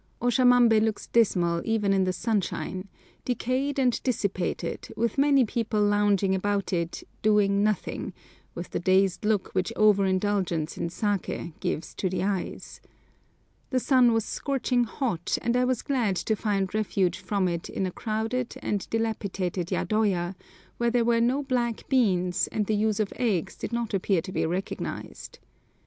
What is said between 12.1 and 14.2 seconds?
eyes. The sun